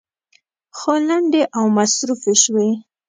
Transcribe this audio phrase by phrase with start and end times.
[0.77, 2.69] خو لنډې او مصروفې شوې.